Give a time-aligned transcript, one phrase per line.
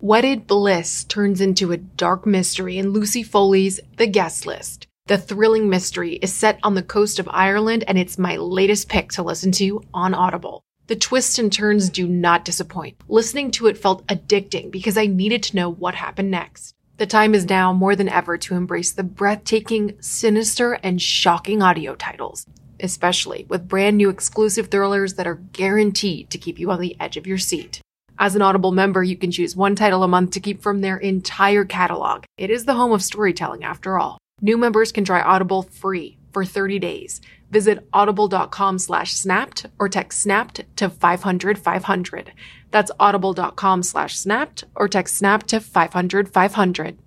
[0.00, 4.86] Wedded Bliss turns into a dark mystery in Lucy Foley's The Guest List.
[5.08, 9.10] The thrilling mystery is set on the coast of Ireland, and it's my latest pick
[9.12, 10.62] to listen to on Audible.
[10.86, 12.96] The twists and turns do not disappoint.
[13.08, 16.76] Listening to it felt addicting because I needed to know what happened next.
[16.98, 21.96] The time is now more than ever to embrace the breathtaking, sinister, and shocking audio
[21.96, 22.46] titles,
[22.78, 27.16] especially with brand new exclusive thrillers that are guaranteed to keep you on the edge
[27.16, 27.80] of your seat.
[28.20, 30.96] As an Audible member, you can choose one title a month to keep from their
[30.96, 32.24] entire catalog.
[32.36, 34.18] It is the home of storytelling after all.
[34.40, 37.20] New members can try Audible free for 30 days.
[37.52, 42.32] Visit audible.com slash snapped or text snapped to 500 500.
[42.72, 46.98] That's audible.com slash snapped or text snapped to 500 500.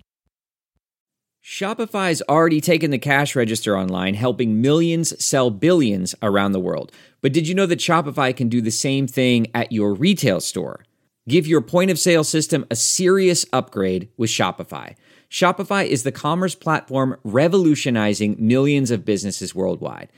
[1.44, 6.90] Shopify's already taken the cash register online, helping millions sell billions around the world.
[7.20, 10.84] But did you know that Shopify can do the same thing at your retail store?
[11.28, 14.96] Give your point of sale system a serious upgrade with Shopify.
[15.30, 20.10] Shopify is the commerce platform revolutionizing millions of businesses worldwide.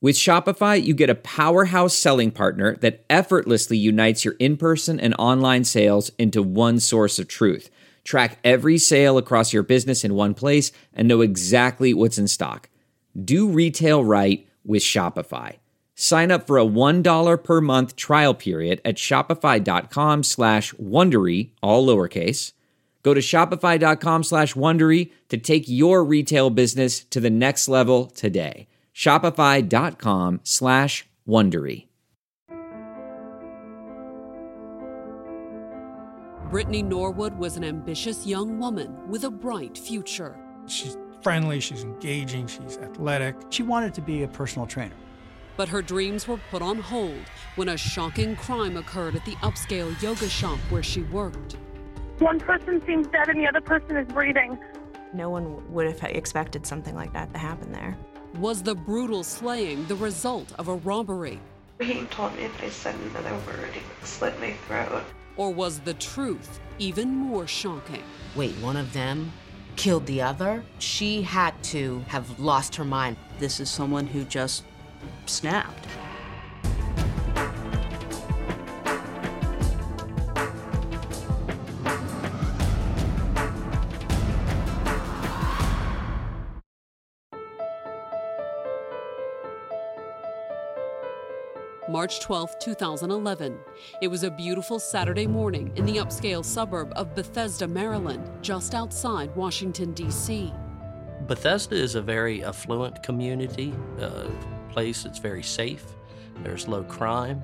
[0.00, 5.14] With Shopify, you get a powerhouse selling partner that effortlessly unites your in person and
[5.18, 7.68] online sales into one source of truth.
[8.04, 12.68] Track every sale across your business in one place and know exactly what's in stock.
[13.22, 15.56] Do retail right with Shopify.
[15.94, 22.52] Sign up for a $1 per month trial period at shopify.com slash Wondery, all lowercase.
[23.02, 28.66] Go to shopify.com slash Wondery to take your retail business to the next level today.
[28.94, 31.86] Shopify.com slash Wondery.
[36.50, 40.38] Brittany Norwood was an ambitious young woman with a bright future.
[40.66, 43.34] She's friendly, she's engaging, she's athletic.
[43.50, 44.94] She wanted to be a personal trainer.
[45.56, 47.24] But her dreams were put on hold
[47.56, 51.56] when a shocking crime occurred at the upscale yoga shop where she worked.
[52.18, 54.58] One person seems dead and the other person is breathing.
[55.12, 57.96] No one would have expected something like that to happen there.
[58.38, 61.38] Was the brutal slaying the result of a robbery?
[61.80, 65.04] He told me if I said another word, he would slit my throat.
[65.36, 68.02] Or was the truth even more shocking?
[68.34, 69.32] Wait, one of them
[69.76, 70.64] killed the other?
[70.78, 73.16] She had to have lost her mind.
[73.38, 74.64] This is someone who just
[75.26, 75.86] snapped.
[91.94, 93.56] March 12, 2011.
[94.02, 99.34] It was a beautiful Saturday morning in the upscale suburb of Bethesda, Maryland, just outside
[99.36, 100.52] Washington, D.C.
[101.28, 104.28] Bethesda is a very affluent community, a
[104.74, 105.84] place that's very safe.
[106.42, 107.42] There's low crime.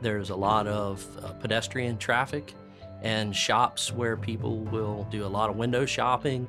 [0.00, 2.54] There's a lot of uh, pedestrian traffic
[3.02, 6.46] and shops where people will do a lot of window shopping.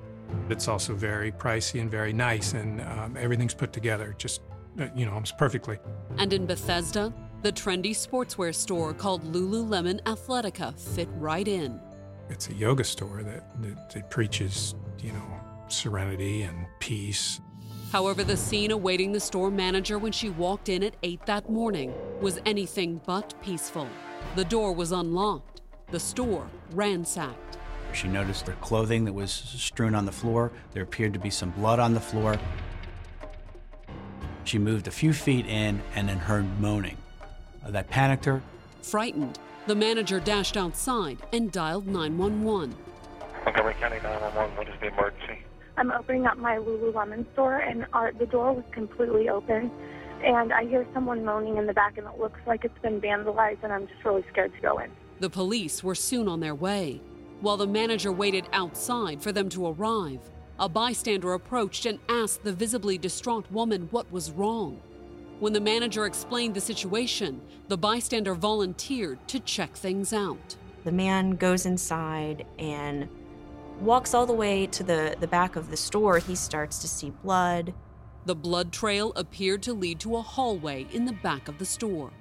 [0.50, 4.42] It's also very pricey and very nice, and um, everything's put together just,
[4.80, 5.78] uh, you know, almost perfectly.
[6.18, 11.82] And in Bethesda, the trendy sportswear store called Lululemon Athletica fit right in.
[12.30, 15.28] It's a yoga store that, that, that preaches, you know,
[15.68, 17.42] serenity and peace.
[17.92, 21.94] However, the scene awaiting the store manager when she walked in at 8 that morning
[22.22, 23.88] was anything but peaceful.
[24.36, 25.60] The door was unlocked,
[25.92, 27.58] the store ransacked.
[27.92, 30.54] She noticed the clothing that was strewn on the floor.
[30.72, 32.40] There appeared to be some blood on the floor.
[34.46, 36.98] She moved a few feet in and then heard moaning.
[37.68, 38.42] That panicked her.
[38.82, 39.38] Frightened,
[39.68, 42.74] the manager dashed outside and dialed 911.
[43.44, 45.44] Montgomery County 911, what is the emergency?
[45.78, 49.72] I'm opening up my Lululemon store, and our, the door was completely open.
[50.24, 53.64] And I hear someone moaning in the back, and it looks like it's been vandalized,
[53.64, 54.92] and I'm just really scared to go in.
[55.20, 57.02] The police were soon on their way.
[57.42, 60.20] While the manager waited outside for them to arrive,
[60.60, 64.80] a bystander approached and asked the visibly distraught woman what was wrong.
[65.40, 70.56] When the manager explained the situation, the bystander volunteered to check things out.
[70.84, 73.10] The man goes inside and
[73.82, 76.20] walks all the way to the, the back of the store.
[76.20, 77.74] He starts to see blood.
[78.26, 82.12] The blood trail appeared to lead to a hallway in the back of the store.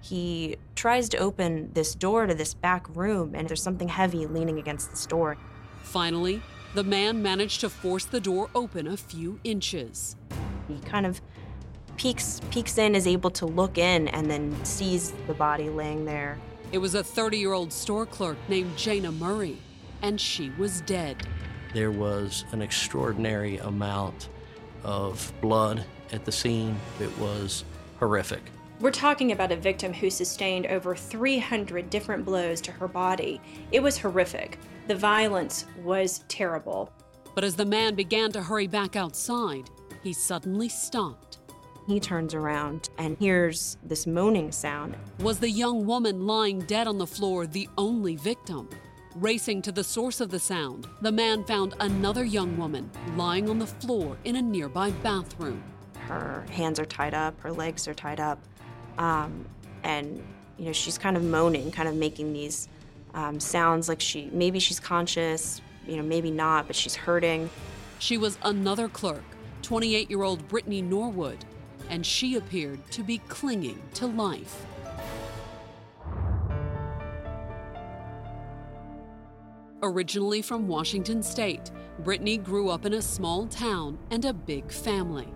[0.00, 4.58] He tries to open this door to this back room, and there's something heavy leaning
[4.58, 5.36] against this door.
[5.82, 6.40] Finally,
[6.74, 10.16] the man managed to force the door open a few inches.
[10.68, 11.20] He kind of
[11.98, 16.38] peeks peeks in, is able to look in, and then sees the body laying there.
[16.72, 19.58] It was a 30 year old store clerk named Jayna Murray,
[20.02, 21.16] and she was dead.
[21.72, 24.28] There was an extraordinary amount
[24.82, 26.76] of blood at the scene.
[27.00, 27.64] It was
[27.98, 28.42] horrific.
[28.80, 33.40] We're talking about a victim who sustained over 300 different blows to her body.
[33.72, 34.58] It was horrific.
[34.88, 36.90] The violence was terrible.
[37.34, 39.68] But as the man began to hurry back outside,
[40.02, 41.38] he suddenly stopped.
[41.86, 44.96] He turns around and hears this moaning sound.
[45.20, 48.68] Was the young woman lying dead on the floor the only victim?
[49.16, 53.58] Racing to the source of the sound, the man found another young woman lying on
[53.58, 55.60] the floor in a nearby bathroom.
[56.06, 58.38] Her hands are tied up, her legs are tied up,
[58.98, 59.44] um,
[59.82, 60.22] and
[60.58, 62.68] you know she's kind of moaning, kind of making these
[63.12, 67.50] um, sounds like she maybe she's conscious, you know maybe not, but she's hurting.
[67.98, 69.24] She was another clerk,
[69.62, 71.44] 28-year-old Brittany Norwood,
[71.88, 74.64] and she appeared to be clinging to life.
[79.82, 85.32] Originally from Washington State, Brittany grew up in a small town and a big family.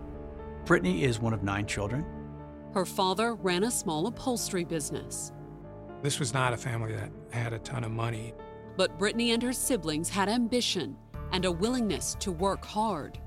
[0.66, 2.04] Brittany is one of nine children.
[2.74, 5.32] Her father ran a small upholstery business.
[6.02, 8.34] This was not a family that had a ton of money.
[8.76, 10.94] But Brittany and her siblings had ambition
[11.32, 13.18] and a willingness to work hard.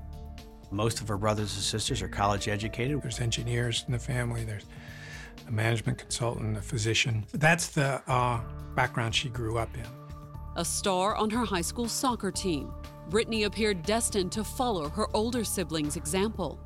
[0.70, 3.02] Most of her brothers and sisters are college educated.
[3.02, 4.66] There's engineers in the family, there's
[5.48, 7.24] a management consultant, a physician.
[7.32, 8.40] That's the uh,
[8.76, 9.97] background she grew up in.
[10.58, 12.72] A star on her high school soccer team,
[13.10, 16.58] Brittany appeared destined to follow her older siblings' example.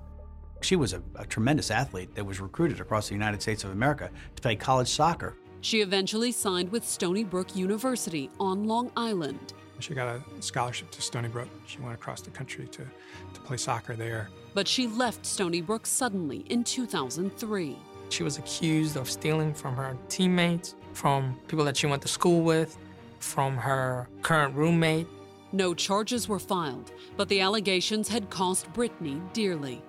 [0.63, 4.09] She was a, a, tremendous athlete that was recruited across the United States of America
[4.35, 5.37] to play college soccer.
[5.61, 9.53] She eventually signed with Stony Brook University on Long Island.
[9.79, 11.49] She got a scholarship to Stony Brook.
[11.67, 12.87] She went across the country to,
[13.35, 14.31] to play soccer there.
[14.55, 17.77] But she left Stony Brook suddenly in 2003.
[18.09, 22.41] She was accused of stealing from her teammates, from people that she went to school
[22.41, 22.79] with,
[23.23, 25.07] from her current roommate.
[25.53, 29.83] No charges were filed, but the allegations had cost Brittany dearly.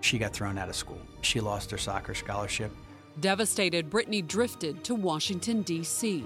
[0.00, 1.00] She got thrown out of school.
[1.20, 2.72] She lost her soccer scholarship.
[3.20, 6.24] Devastated, Brittany drifted to Washington, D.C.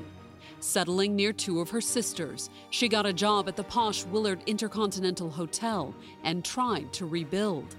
[0.60, 5.30] Settling near two of her sisters, she got a job at the posh Willard Intercontinental
[5.30, 5.94] Hotel
[6.24, 7.76] and tried to rebuild.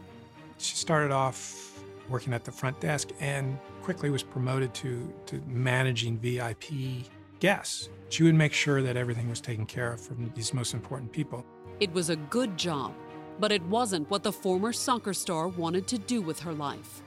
[0.57, 1.79] She started off
[2.09, 7.05] working at the front desk and quickly was promoted to, to managing VIP
[7.39, 7.89] guests.
[8.10, 11.45] She would make sure that everything was taken care of from these most important people.
[11.80, 12.94] It was a good job,
[13.39, 17.01] but it wasn't what the former soccer star wanted to do with her life.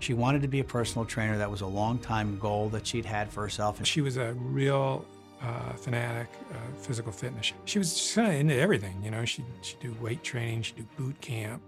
[0.00, 1.36] She wanted to be a personal trainer.
[1.38, 3.84] That was a long time goal that she'd had for herself.
[3.84, 5.04] She was a real
[5.42, 7.52] uh, fanatic of physical fitness.
[7.64, 9.24] She was just kind of into everything, you know.
[9.24, 11.62] She she'd do weight training, she'd do boot camp,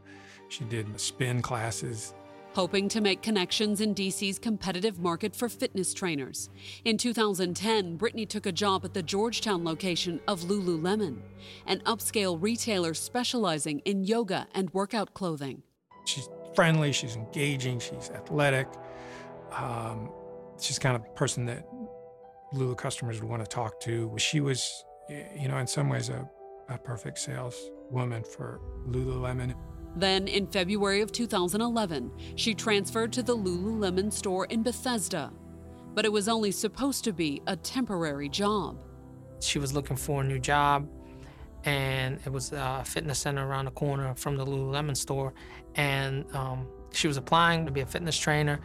[0.49, 2.15] she did spin classes.
[2.55, 6.50] Hoping to make connections in DC's competitive market for fitness trainers.
[6.85, 11.19] In 2010, Brittany took a job at the Georgetown location of Lululemon,
[11.67, 15.62] an upscale retailer specializing in yoga and workout clothing.
[16.06, 18.67] She's friendly, she's engaging, she's athletic.
[19.52, 20.11] Um,
[20.61, 21.69] she's kind of person that
[22.52, 24.12] Lulu customers would want to talk to.
[24.19, 26.29] She was, you know, in some ways a,
[26.69, 29.55] a perfect saleswoman for Lululemon.
[29.96, 35.32] Then, in February of 2011, she transferred to the Lululemon store in Bethesda.
[35.94, 38.82] But it was only supposed to be a temporary job.
[39.40, 40.88] She was looking for a new job,
[41.64, 45.34] and it was a fitness center around the corner from the Lululemon store.
[45.75, 48.60] And um, she was applying to be a fitness trainer.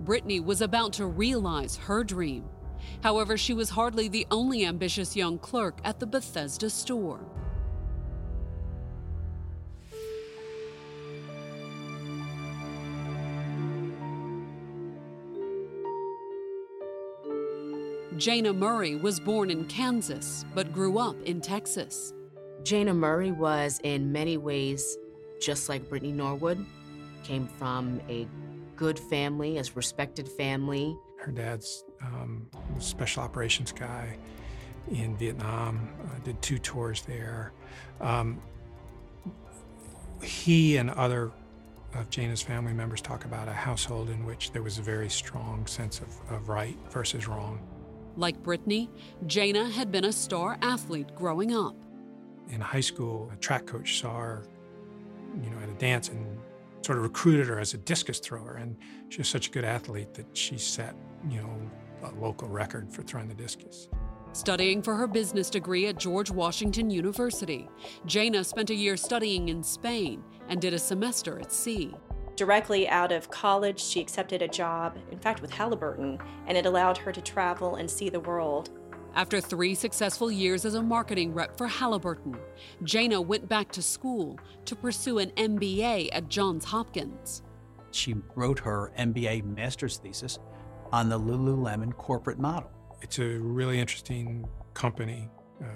[0.00, 2.44] Brittany was about to realize her dream.
[3.02, 7.20] However, she was hardly the only ambitious young clerk at the Bethesda store.
[18.20, 22.12] Jayna Murray was born in Kansas but grew up in Texas.
[22.64, 24.98] Jayna Murray was, in many ways,
[25.40, 26.66] just like Brittany Norwood,
[27.24, 28.28] came from a
[28.76, 30.94] good family, a respected family.
[31.18, 32.46] Her dad's um,
[32.76, 34.18] a special operations guy
[34.90, 37.52] in Vietnam, uh, did two tours there.
[38.02, 38.38] Um,
[40.22, 41.32] he and other
[41.94, 45.66] of Jayna's family members talk about a household in which there was a very strong
[45.66, 47.66] sense of, of right versus wrong.
[48.16, 48.90] Like Brittany,
[49.26, 51.76] Jayna had been a star athlete growing up.
[52.48, 54.42] In high school, a track coach saw her,
[55.42, 56.38] you know, at a dance and
[56.82, 58.54] sort of recruited her as a discus thrower.
[58.54, 58.76] And
[59.08, 60.94] she was such a good athlete that she set,
[61.28, 61.70] you know,
[62.02, 63.88] a local record for throwing the discus.
[64.32, 67.68] Studying for her business degree at George Washington University,
[68.06, 71.92] Jayna spent a year studying in Spain and did a semester at sea.
[72.40, 76.96] Directly out of college, she accepted a job, in fact, with Halliburton, and it allowed
[76.96, 78.70] her to travel and see the world.
[79.14, 82.34] After three successful years as a marketing rep for Halliburton,
[82.82, 87.42] Jayna went back to school to pursue an MBA at Johns Hopkins.
[87.90, 90.38] She wrote her MBA master's thesis
[90.92, 92.70] on the Lululemon corporate model.
[93.02, 95.28] It's a really interesting company,
[95.60, 95.66] uh,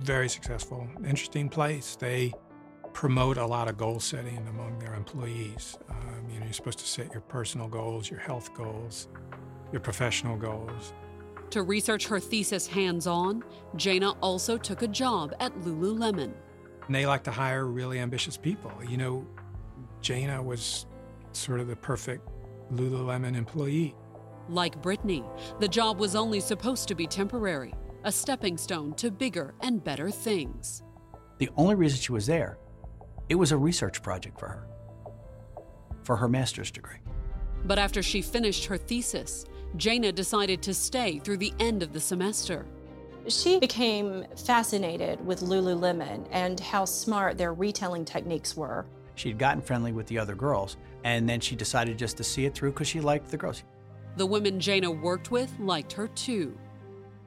[0.00, 1.94] very successful, interesting place.
[1.94, 2.32] They
[2.94, 5.76] promote a lot of goal setting among their employees.
[5.90, 9.08] Um, you know, you're supposed to set your personal goals, your health goals,
[9.72, 10.94] your professional goals.
[11.50, 13.44] To research her thesis hands on,
[13.76, 16.32] Jayna also took a job at Lululemon.
[16.86, 18.72] And they like to hire really ambitious people.
[18.88, 19.26] You know,
[20.00, 20.86] Jayna was
[21.32, 22.28] sort of the perfect
[22.72, 23.94] Lululemon employee.
[24.48, 25.24] Like Brittany,
[25.58, 27.74] the job was only supposed to be temporary,
[28.04, 30.82] a stepping stone to bigger and better things.
[31.38, 32.58] The only reason she was there,
[33.28, 34.66] it was a research project for her,
[36.02, 36.98] for her master's degree.
[37.64, 42.00] But after she finished her thesis, Jayna decided to stay through the end of the
[42.00, 42.66] semester.
[43.26, 48.84] She became fascinated with Lululemon and how smart their retailing techniques were.
[49.14, 52.54] She'd gotten friendly with the other girls, and then she decided just to see it
[52.54, 53.62] through because she liked the girls.
[54.16, 56.56] The women Jayna worked with liked her too.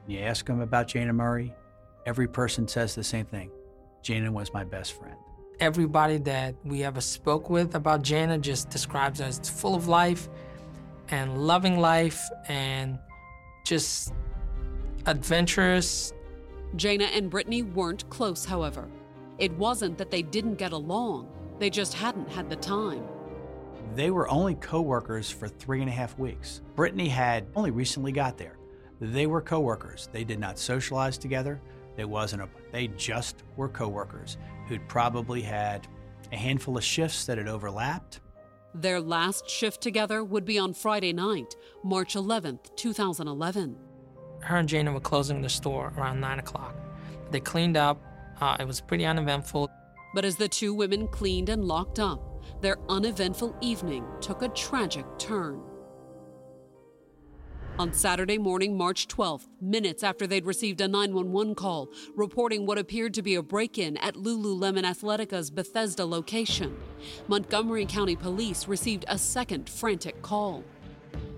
[0.06, 1.52] You ask them about Jayna Murray,
[2.06, 3.50] every person says the same thing.
[4.02, 5.16] Jayna was my best friend.
[5.60, 10.28] Everybody that we ever spoke with about Jayna just describes her as full of life
[11.08, 12.96] and loving life and
[13.64, 14.12] just
[15.06, 16.12] adventurous.
[16.76, 18.88] Jayna and Brittany weren't close, however.
[19.38, 23.02] It wasn't that they didn't get along, they just hadn't had the time.
[23.96, 26.60] They were only co-workers for three and a half weeks.
[26.76, 28.58] Brittany had only recently got there.
[29.00, 30.08] They were co-workers.
[30.12, 31.60] They did not socialize together.
[31.96, 34.36] It wasn't a, they just were co-workers
[34.68, 35.86] who'd probably had
[36.32, 38.20] a handful of shifts that had overlapped.
[38.74, 43.76] Their last shift together would be on Friday night, March 11th, 2011.
[44.40, 46.76] Her and Jayna were closing the store around 9 o'clock.
[47.30, 48.00] They cleaned up.
[48.40, 49.68] Uh, it was pretty uneventful.
[50.14, 55.04] But as the two women cleaned and locked up, their uneventful evening took a tragic
[55.18, 55.60] turn.
[57.78, 63.14] On Saturday morning, March 12th, minutes after they'd received a 911 call reporting what appeared
[63.14, 66.76] to be a break in at Lululemon Athletica's Bethesda location,
[67.28, 70.64] Montgomery County Police received a second frantic call.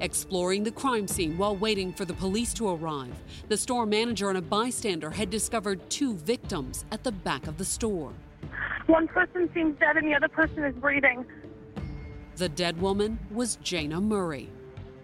[0.00, 4.38] Exploring the crime scene while waiting for the police to arrive, the store manager and
[4.38, 8.14] a bystander had discovered two victims at the back of the store.
[8.86, 11.26] One person seems dead and the other person is breathing.
[12.36, 14.48] The dead woman was Jayna Murray.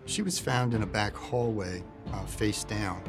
[0.07, 1.83] She was found in a back hallway,
[2.13, 3.03] uh, face down,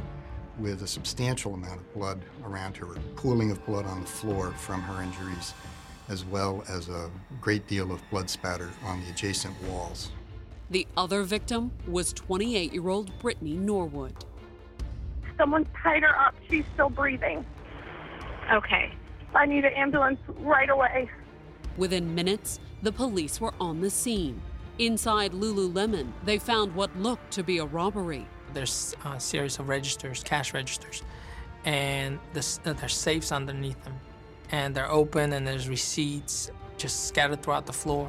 [0.57, 4.51] with a substantial amount of blood around her, a pooling of blood on the floor
[4.53, 5.53] from her injuries,
[6.09, 10.09] as well as a great deal of blood spatter on the adjacent walls.
[10.71, 14.13] The other victim was 28 year old Brittany Norwood.
[15.37, 16.33] Someone tied her up.
[16.49, 17.45] She's still breathing.
[18.51, 18.91] Okay.
[19.35, 21.09] I need an ambulance right away.
[21.77, 24.41] Within minutes, the police were on the scene.
[24.79, 28.27] Inside Lululemon, they found what looked to be a robbery.
[28.53, 31.01] There's a series of registers, cash registers,
[31.65, 33.95] and this, uh, there's safes underneath them.
[34.51, 38.07] And they're open, and there's receipts just scattered throughout the floor,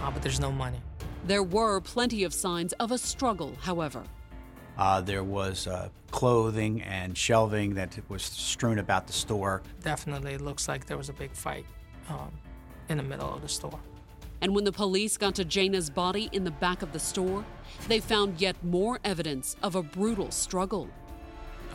[0.00, 0.80] uh, but there's no money.
[1.26, 4.02] There were plenty of signs of a struggle, however.
[4.78, 9.62] Uh, there was uh, clothing and shelving that was strewn about the store.
[9.82, 11.66] Definitely looks like there was a big fight
[12.08, 12.32] um,
[12.88, 13.78] in the middle of the store.
[14.42, 17.44] And when the police got to Jayna's body in the back of the store,
[17.86, 20.88] they found yet more evidence of a brutal struggle.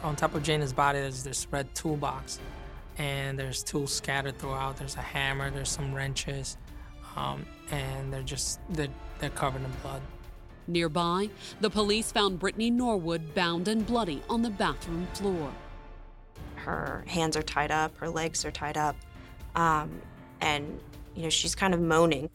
[0.04, 2.40] On top of Jayna's body, there's this red toolbox,
[2.98, 4.76] and there's tools scattered throughout.
[4.76, 6.58] There's a hammer, there's some wrenches,
[7.16, 10.02] um, and they're just they're, they're covered in blood.
[10.68, 11.30] Nearby,
[11.62, 15.54] the police found Brittany Norwood bound and bloody on the bathroom floor.
[16.56, 18.98] Her hands are tied up, her legs are tied up,
[19.56, 20.02] um,
[20.42, 20.82] and
[21.16, 22.30] you know she's kind of moaning.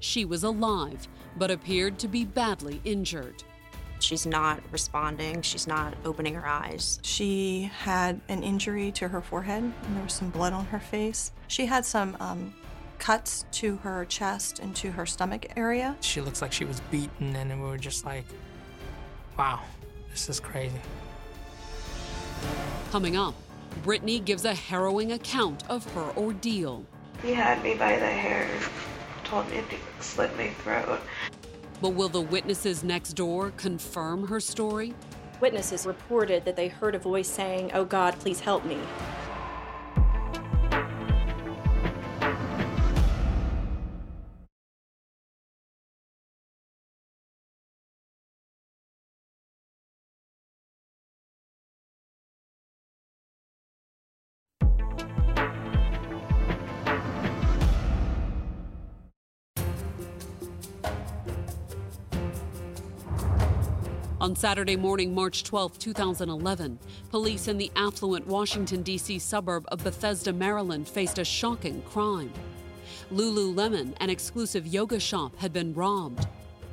[0.00, 3.42] She was alive, but appeared to be badly injured.
[4.00, 5.42] She's not responding.
[5.42, 7.00] She's not opening her eyes.
[7.02, 11.32] She had an injury to her forehead, and there was some blood on her face.
[11.48, 12.54] She had some um,
[12.98, 15.96] cuts to her chest and to her stomach area.
[16.00, 18.24] She looks like she was beaten, and we were just like,
[19.36, 19.60] wow,
[20.10, 20.80] this is crazy.
[22.92, 23.34] Coming up,
[23.82, 26.84] Brittany gives a harrowing account of her ordeal.
[27.22, 28.48] He had me by the hair,
[29.28, 31.00] told me to slit my throat.
[31.80, 34.94] But will the witnesses next door confirm her story?
[35.40, 38.78] Witnesses reported that they heard a voice saying, Oh God, please help me.
[64.38, 66.78] Saturday morning, March 12, 2011,
[67.10, 69.18] police in the affluent Washington, D.C.
[69.18, 72.32] suburb of Bethesda, Maryland faced a shocking crime.
[73.12, 76.28] Lululemon, an exclusive yoga shop, had been robbed.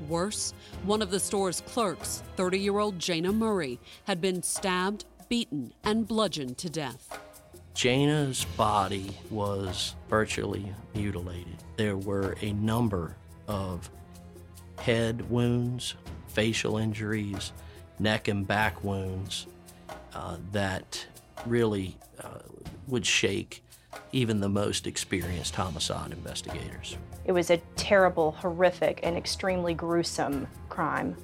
[0.08, 0.54] Worse,
[0.84, 6.08] one of the store's clerks, 30 year old Jayna Murray, had been stabbed, beaten, and
[6.08, 7.20] bludgeoned to death.
[7.74, 11.64] Jayna's body was virtually mutilated.
[11.78, 13.16] There were a number
[13.48, 13.90] of
[14.78, 15.96] head wounds,
[16.36, 17.54] facial injuries,
[17.98, 19.48] neck and back wounds
[20.14, 21.08] uh, that
[21.46, 22.40] really uh,
[22.88, 23.64] would shake
[24.12, 26.98] even the most experienced homicide investigators.
[27.24, 31.16] It was a terrible, horrific, and extremely gruesome crime.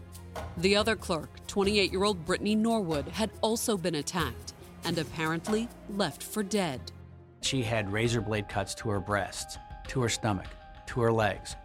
[0.58, 4.54] The other clerk, 28 year old Brittany Norwood, had also been attacked
[4.86, 6.80] and apparently left for dead.
[7.42, 9.58] She had razor blade cuts to her breasts,
[9.90, 10.48] to her stomach,
[10.88, 11.56] to her legs.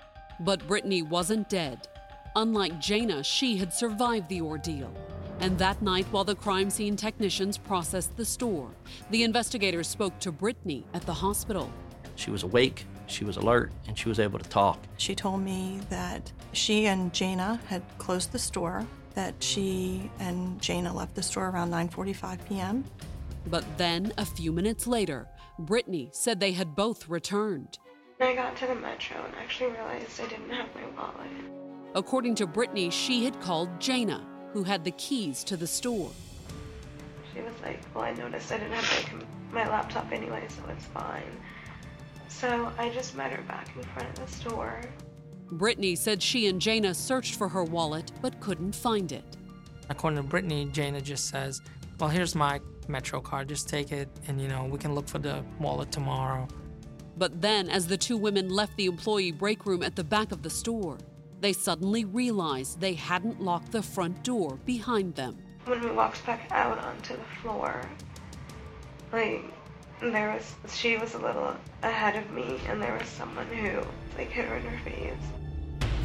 [0.41, 1.87] But Brittany wasn't dead.
[2.37, 4.93] Unlike Jayna, she had survived the ordeal.
[5.41, 8.69] And that night, while the crime scene technicians processed the store,
[9.11, 11.73] the investigators spoke to Brittany at the hospital.
[12.15, 14.79] She was awake, she was alert, and she was able to talk.
[14.99, 20.95] She told me that she and Jayna had closed the store, that she and Jayna
[20.95, 22.85] left the store around 9:45 p.m.
[23.47, 25.27] But then, a few minutes later,
[25.59, 27.79] Brittany said they had both returned.
[28.21, 31.66] I got to the metro and actually realized I didn't have my wallet.
[31.97, 34.23] According to Brittany, she had called Jayna,
[34.53, 36.11] who had the keys to the store.
[37.33, 39.15] She was like, Well, I noticed I didn't have
[39.51, 41.23] my, my laptop anyway, so it's fine.
[42.29, 44.83] So I just met her back in front of the store.
[45.53, 49.25] Brittany said she and Jayna searched for her wallet but couldn't find it.
[49.89, 51.63] According to Brittany, Jayna just says,
[51.99, 55.19] Well, here's my Metro card, just take it, and you know, we can look for
[55.19, 56.47] the wallet tomorrow.
[57.17, 60.43] But then, as the two women left the employee break room at the back of
[60.43, 60.99] the store,
[61.41, 65.37] they suddenly realized they hadn't locked the front door behind them.
[65.65, 67.89] When we walked back out onto the floor,
[69.13, 69.45] like
[70.01, 73.81] there was she was a little ahead of me and there was someone who
[74.17, 75.15] like hit her in her face.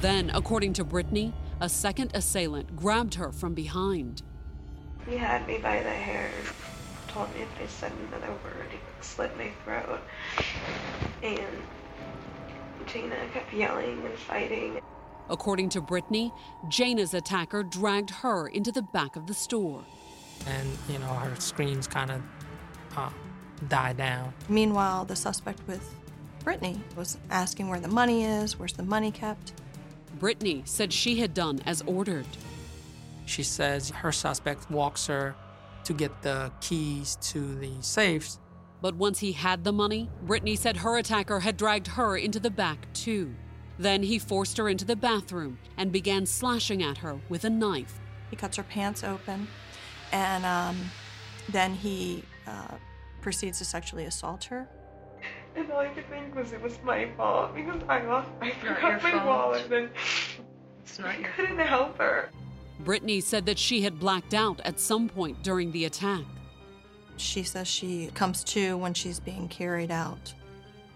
[0.02, 4.24] Then, according to Brittany, a second assailant grabbed her from behind.
[5.08, 6.32] He had me by the hair,
[7.08, 10.02] told me if I said another word, he would slit my throat.
[11.22, 11.62] And
[12.88, 14.82] Jayna kept yelling and fighting.
[15.32, 16.34] According to Brittany,
[16.68, 19.84] Jayna's attacker dragged her into the back of the store.
[20.46, 22.22] And, you know, her screams kind of
[22.98, 23.10] uh,
[23.70, 24.34] die down.
[24.50, 25.96] Meanwhile, the suspect with
[26.44, 29.54] Brittany was asking where the money is, where's the money kept.
[30.20, 32.28] Brittany said she had done as ordered.
[33.26, 35.36] She says her suspect walks her
[35.86, 38.38] to get the keys to the safes.
[38.82, 42.50] But once he had the money, Brittany said her attacker had dragged her into the
[42.50, 43.34] back too.
[43.82, 48.00] Then he forced her into the bathroom and began slashing at her with a knife.
[48.30, 49.48] He cuts her pants open,
[50.12, 50.78] and um,
[51.50, 52.76] then he uh,
[53.22, 54.68] proceeds to sexually assault her.
[55.56, 58.82] And all I could think was it was my fault because I lost, I forgot
[58.84, 59.26] your my fault.
[59.26, 59.90] wallet and
[60.84, 62.30] It's not I your couldn't help her.
[62.82, 66.24] Brittany said that she had blacked out at some point during the attack.
[67.18, 70.34] She says she comes to when she's being carried out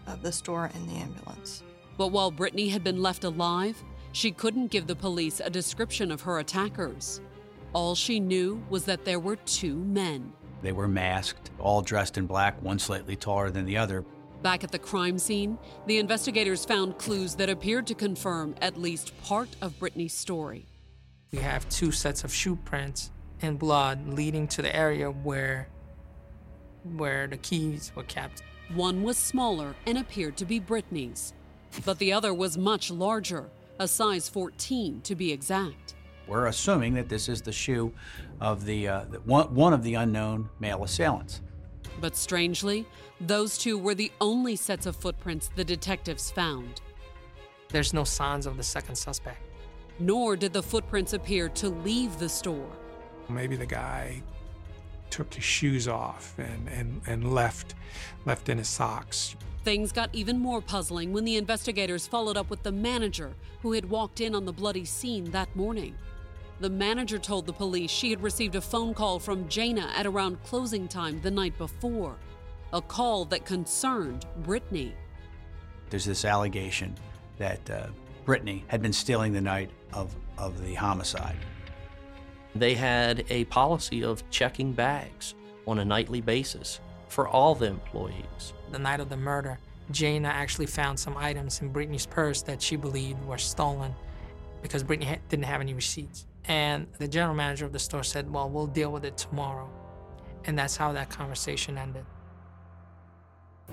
[0.06, 1.64] of the store in the ambulance.
[1.98, 3.82] But while Brittany had been left alive,
[4.12, 7.22] she couldn't give the police a description of her attackers.
[7.74, 10.32] All she knew was that there were two men.
[10.62, 14.06] They were masked, all dressed in black, one slightly taller than the other.
[14.42, 19.18] Back at the crime scene, the investigators found clues that appeared to confirm at least
[19.24, 20.66] part of Brittany's story.
[21.32, 25.68] We have two sets of shoe prints and blood leading to the area where
[26.96, 28.44] where the keys were kept.
[28.74, 31.34] One was smaller and appeared to be Brittany's,
[31.84, 35.96] but the other was much larger, a size 14 to be exact.
[36.28, 37.92] We're assuming that this is the shoe
[38.42, 41.42] of the, uh, one, one of the unknown male assailants.
[42.02, 42.86] But strangely,
[43.22, 46.82] those two were the only sets of footprints the detectives found.
[47.70, 49.42] There's no signs of the second suspect.
[50.00, 52.70] Nor did the footprints appear to leave the store.
[53.30, 54.22] Maybe the guy
[55.10, 57.76] took his shoes off and, and, and left
[58.26, 59.36] left in his socks.
[59.66, 63.90] Things got even more puzzling when the investigators followed up with the manager who had
[63.90, 65.96] walked in on the bloody scene that morning.
[66.60, 70.44] The manager told the police she had received a phone call from Jayna at around
[70.44, 72.16] closing time the night before,
[72.74, 74.94] a call that concerned Brittany.
[75.90, 76.96] There's this allegation
[77.40, 77.88] that uh,
[78.24, 81.40] Brittany had been stealing the night of, of the homicide.
[82.54, 85.34] They had a policy of checking bags
[85.66, 86.82] on a nightly basis
[87.16, 88.54] for all the employees.
[88.72, 89.58] The night of the murder,
[89.94, 93.96] Jayna actually found some items in Brittany's purse that she believed were stolen
[94.62, 96.26] because Brittany ha- didn't have any receipts.
[96.44, 99.70] And the general manager of the store said, Well, we'll deal with it tomorrow.
[100.44, 102.06] And that's how that conversation ended.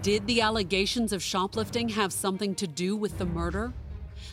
[0.02, 3.72] Did the allegations of shoplifting have something to do with the murder?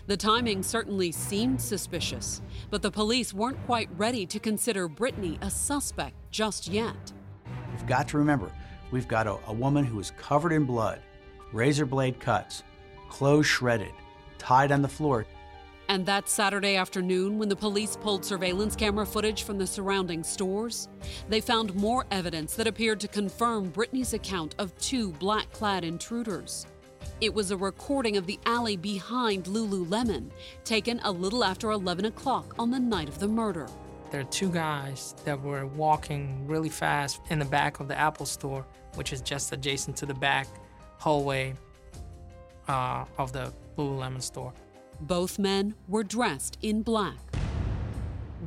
[0.05, 5.49] The timing certainly seemed suspicious, but the police weren't quite ready to consider Brittany a
[5.49, 7.11] suspect just yet.
[7.71, 8.51] We've got to remember,
[8.91, 10.99] we've got a, a woman who is covered in blood,
[11.51, 12.63] razor blade cuts,
[13.09, 13.91] clothes shredded,
[14.37, 15.25] tied on the floor.
[15.89, 20.87] And that Saturday afternoon, when the police pulled surveillance camera footage from the surrounding stores,
[21.29, 26.67] they found more evidence that appeared to confirm Brittany's account of two black clad intruders.
[27.21, 30.29] It was a recording of the alley behind Lululemon,
[30.63, 33.67] taken a little after 11 o'clock on the night of the murder.
[34.11, 38.25] There are two guys that were walking really fast in the back of the Apple
[38.25, 40.47] store, which is just adjacent to the back
[40.97, 41.53] hallway
[42.67, 44.53] uh, of the Lululemon store.
[45.01, 47.17] Both men were dressed in black.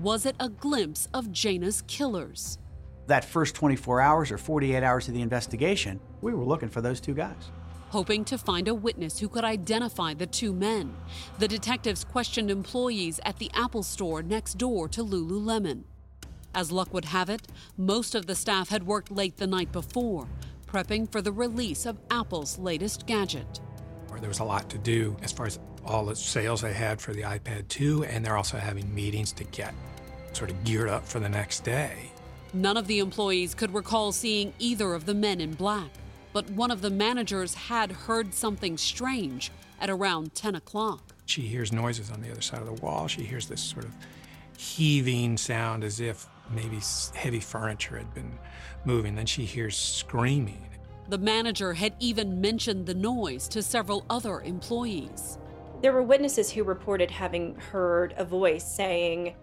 [0.00, 2.59] Was it a glimpse of Jayna's killers?
[3.07, 7.00] That first 24 hours or 48 hours of the investigation, we were looking for those
[7.00, 7.50] two guys.
[7.90, 10.94] Hoping to find a witness who could identify the two men,
[11.38, 15.83] the detectives questioned employees at the Apple store next door to Lululemon.
[16.55, 17.43] As luck would have it,
[17.77, 20.29] most of the staff had worked late the night before,
[20.67, 23.61] prepping for the release of Apple's latest gadget.
[24.21, 27.12] There was a lot to do as far as all the sales they had for
[27.12, 29.75] the iPad 2, and they're also having meetings to get
[30.33, 32.12] sort of geared up for the next day.
[32.55, 35.91] None of the employees could recall seeing either of the men in black,
[36.33, 41.15] but one of the managers had heard something strange at around 10 o'clock.
[41.27, 43.09] She hears noises on the other side of the wall.
[43.09, 43.93] She hears this sort of
[44.57, 46.81] heaving sound as if maybe
[47.14, 48.38] heavy furniture had been
[48.85, 49.14] moving.
[49.14, 50.66] Then she hears screaming.
[51.09, 55.38] The manager had even mentioned the noise to several other employees.
[55.83, 59.35] There were witnesses who reported having heard a voice saying,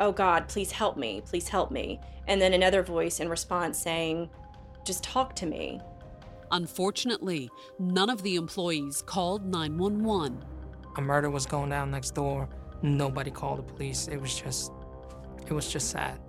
[0.00, 1.98] Oh God, please help me, please help me.
[2.26, 4.28] And then another voice in response saying,
[4.84, 5.80] Just talk to me.
[6.50, 10.44] Unfortunately, none of the employees called 911.
[10.96, 12.48] A murder was going down next door.
[12.82, 14.08] Nobody called the police.
[14.08, 14.72] It was just,
[15.46, 16.20] it was just sad.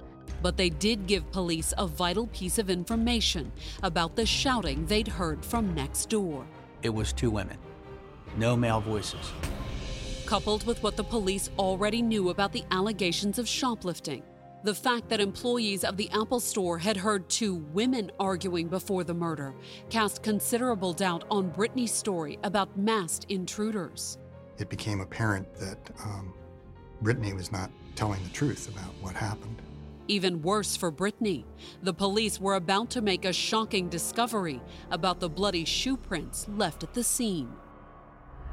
[0.41, 3.51] But they did give police a vital piece of information
[3.83, 6.45] about the shouting they'd heard from next door.
[6.81, 7.57] It was two women,
[8.37, 9.31] no male voices.
[10.25, 14.23] Coupled with what the police already knew about the allegations of shoplifting,
[14.63, 19.13] the fact that employees of the Apple store had heard two women arguing before the
[19.13, 19.55] murder
[19.89, 24.17] cast considerable doubt on Brittany's story about masked intruders.
[24.57, 26.33] It became apparent that um,
[27.01, 29.61] Brittany was not telling the truth about what happened.
[30.09, 31.45] Even worse for Brittany,
[31.83, 36.81] the police were about to make a shocking discovery about the bloody shoe prints left
[36.81, 37.53] at the scene.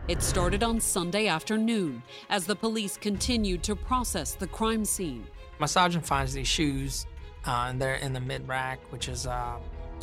[0.06, 5.26] It started on Sunday afternoon as the police continued to process the crime scene.
[5.58, 7.06] My sergeant finds these shoes,
[7.46, 9.56] uh, and they're in the mid rack, which is uh,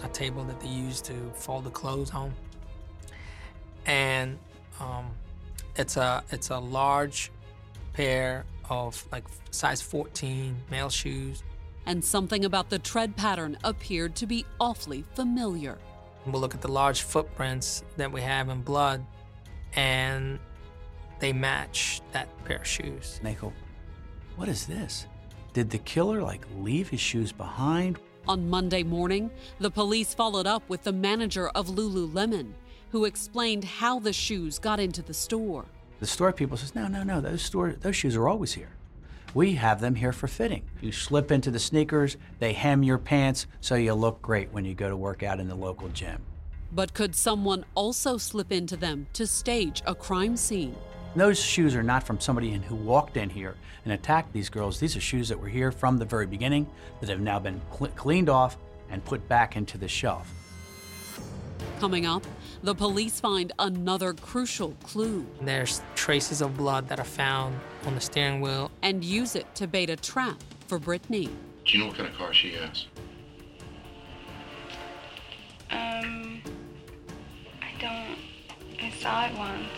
[0.03, 2.33] a table that they use to fold the clothes on.
[3.85, 4.39] And
[4.79, 5.05] um,
[5.75, 7.31] it's a it's a large
[7.93, 11.43] pair of like size 14 male shoes.
[11.85, 15.77] And something about the tread pattern appeared to be awfully familiar.
[16.25, 19.05] We'll look at the large footprints that we have in blood,
[19.75, 20.39] and
[21.19, 23.17] they match that pair of shoes.
[23.17, 23.51] And they go,
[24.37, 25.07] What is this?
[25.51, 27.99] Did the killer like leave his shoes behind?
[28.27, 32.53] On Monday morning, the police followed up with the manager of Lululemon,
[32.89, 35.65] who explained how the shoes got into the store.
[35.99, 37.21] The store people says, "No, no, no.
[37.21, 38.69] Those store those shoes are always here.
[39.33, 40.63] We have them here for fitting.
[40.81, 44.75] You slip into the sneakers, they hem your pants so you look great when you
[44.75, 46.21] go to work out in the local gym."
[46.71, 50.75] But could someone also slip into them to stage a crime scene?
[51.15, 54.79] Those shoes are not from somebody who walked in here and attacked these girls.
[54.79, 56.65] These are shoes that were here from the very beginning
[56.99, 58.57] that have now been cl- cleaned off
[58.89, 60.33] and put back into the shelf.
[61.79, 62.23] Coming up,
[62.61, 65.25] the police find another crucial clue.
[65.41, 68.71] There's traces of blood that are found on the steering wheel.
[68.81, 71.29] And use it to bait a trap for Brittany.
[71.65, 72.87] Do you know what kind of car she has?
[75.71, 76.41] Um,
[77.61, 78.17] I don't.
[78.81, 79.69] I saw it once.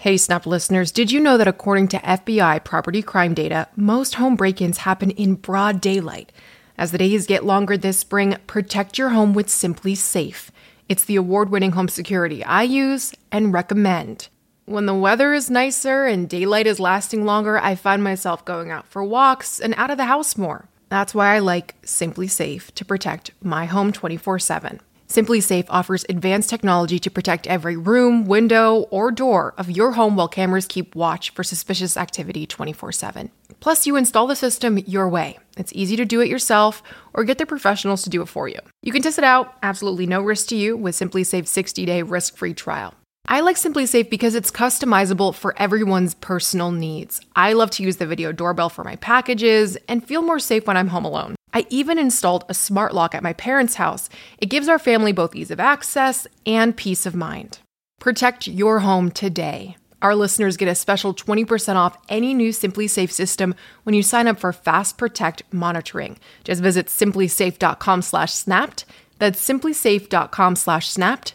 [0.00, 4.36] Hey, Snap listeners, did you know that according to FBI property crime data, most home
[4.36, 6.30] break ins happen in broad daylight?
[6.78, 10.50] As the days get longer this spring, protect your home with SimpliSafe.
[10.88, 14.28] It's the award winning home security I use and recommend.
[14.66, 18.86] When the weather is nicer and daylight is lasting longer, I find myself going out
[18.86, 20.68] for walks and out of the house more.
[20.90, 24.78] That's why I like SimpliSafe to protect my home 24 7.
[25.08, 30.28] SimpliSafe offers advanced technology to protect every room, window, or door of your home while
[30.28, 33.30] cameras keep watch for suspicious activity 24 7.
[33.60, 35.38] Plus, you install the system your way.
[35.56, 36.82] It's easy to do it yourself
[37.14, 38.60] or get the professionals to do it for you.
[38.82, 42.36] You can test it out, absolutely no risk to you, with SimpliSafe's 60 day risk
[42.36, 42.94] free trial.
[43.30, 47.20] I like SimpliSafe because it's customizable for everyone's personal needs.
[47.36, 50.78] I love to use the video doorbell for my packages and feel more safe when
[50.78, 51.36] I'm home alone.
[51.52, 54.08] I even installed a smart lock at my parents' house.
[54.38, 57.58] It gives our family both ease of access and peace of mind.
[58.00, 59.76] Protect your home today.
[60.00, 64.38] Our listeners get a special 20% off any new SimpliSafe system when you sign up
[64.38, 66.18] for Fast Protect monitoring.
[66.44, 68.84] Just visit simplisafe.com/snapped.
[69.18, 71.34] That's simplisafe.com/snapped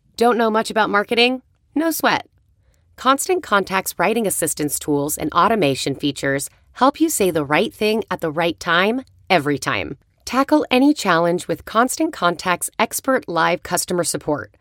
[0.21, 1.41] Don't know much about marketing?
[1.73, 2.27] No sweat.
[2.95, 8.21] Constant Contact's writing assistance tools and automation features help you say the right thing at
[8.21, 9.97] the right time, every time.
[10.23, 14.55] Tackle any challenge with Constant Contact's expert live customer support.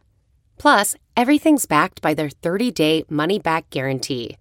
[0.57, 4.38] Plus, everything's backed by their 30 day money back guarantee.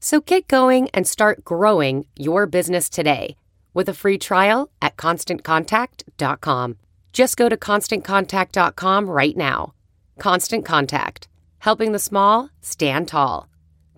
[0.00, 3.36] So get going and start growing your business today
[3.74, 6.76] with a free trial at constantcontact.com.
[7.12, 9.74] Just go to constantcontact.com right now.
[10.22, 11.26] Constant Contact,
[11.58, 13.48] helping the small stand tall.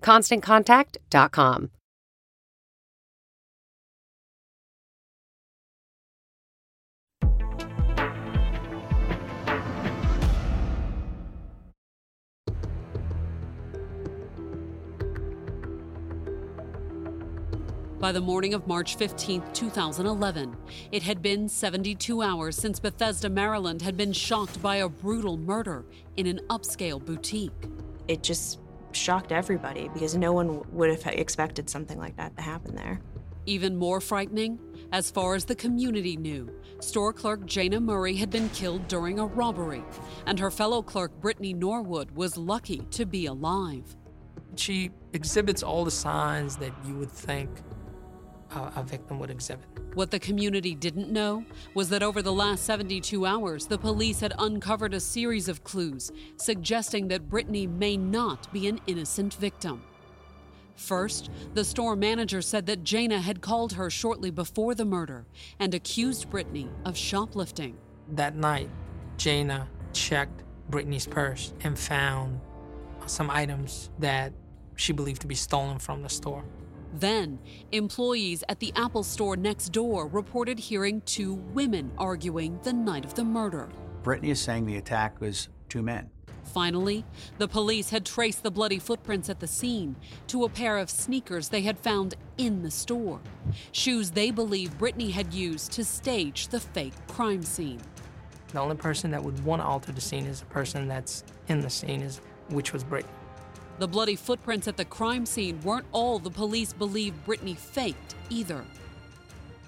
[0.01, 1.69] ConstantContact.com.
[18.05, 20.55] By the morning of March 15, 2011,
[20.91, 25.83] it had been 72 hours since Bethesda, Maryland had been shocked by a brutal murder
[26.15, 27.65] in an upscale boutique.
[28.07, 28.59] It just
[28.91, 33.01] shocked everybody because no one would have expected something like that to happen there.
[33.47, 34.59] Even more frightening,
[34.91, 36.47] as far as the community knew,
[36.81, 39.83] store clerk Jayna Murray had been killed during a robbery,
[40.27, 43.95] and her fellow clerk Brittany Norwood was lucky to be alive.
[44.57, 47.49] She exhibits all the signs that you would think
[48.55, 49.65] a, victim would exhibit.
[49.93, 54.33] What the community didn't know was that over the last 72 hours, the police had
[54.39, 59.83] uncovered a series of clues suggesting that Brittany may not be an innocent victim.
[60.75, 65.25] First, the store manager said that Jayna had called her shortly before the murder
[65.59, 67.77] and accused Brittany of shoplifting.
[68.09, 68.69] That night,
[69.17, 72.39] Jayna checked Brittany's purse and found
[73.05, 74.33] some items that
[74.75, 76.43] she believed to be stolen from the store.
[76.99, 77.39] Then,
[77.73, 83.13] employees at the Apple store next door reported hearing two women arguing the night of
[83.15, 83.67] the murder.
[84.01, 86.09] Brittany is saying the attack was two men.
[86.45, 87.03] Finally,
[87.37, 89.95] the police had traced the bloody footprints at the scene
[90.27, 93.19] to a pair of sneakers they had found in the store,
[93.73, 97.81] shoes they believe Brittany had used to stage the fake crime scene.
[98.53, 101.59] The only person that would want to alter the scene is the person that's in
[101.59, 103.11] the scene, is which was Brittany.
[103.77, 108.63] The bloody footprints at the crime scene weren't all the police believed Brittany faked either.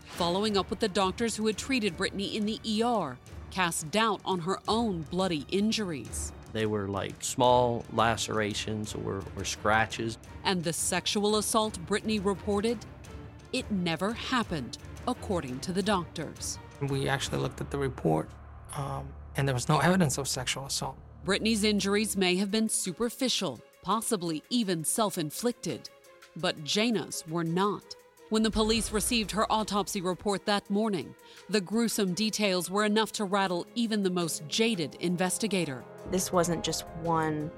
[0.06, 3.18] Following up with the doctors who had treated Brittany in the ER,
[3.52, 6.32] cast doubt on her own bloody injuries.
[6.54, 10.18] They were like small lacerations or, or scratches.
[10.46, 12.78] And the sexual assault Brittany reported?
[13.52, 16.60] It never happened, according to the doctors.
[16.82, 18.30] We actually looked at the report,
[18.76, 20.98] um, and there was no evidence of sexual assault.
[21.26, 25.90] Brittany's injuries may have been superficial, possibly even self inflicted.
[26.36, 27.96] But Jayna's were not.
[28.28, 31.16] When the police received her autopsy report that morning,
[31.50, 35.86] the gruesome details were enough to rattle even the most jaded investigator.
[36.12, 37.50] This wasn't just one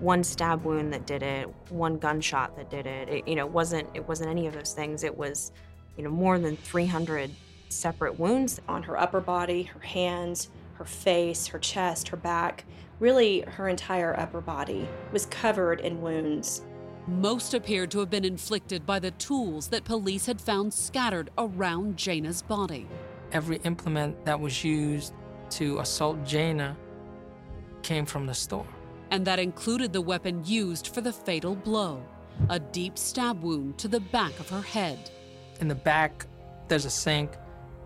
[0.00, 3.08] one stab wound that did it, one gunshot that did it.
[3.08, 5.02] it you know, wasn't it wasn't any of those things.
[5.02, 5.50] It was,
[5.96, 7.30] you know, more than 300
[7.70, 12.64] separate wounds on her upper body, her hands, her face, her chest, her back.
[13.00, 16.62] Really, her entire upper body was covered in wounds.
[17.06, 21.96] Most appeared to have been inflicted by the tools that police had found scattered around
[21.96, 22.86] Jayna's body.
[23.32, 25.12] Every implement that was used
[25.50, 26.76] to assault Jayna
[27.82, 28.66] came from the store.
[29.10, 32.02] And that included the weapon used for the fatal blow
[32.48, 35.10] a deep stab wound to the back of her head.
[35.60, 36.26] In the back,
[36.68, 37.30] there's a sink,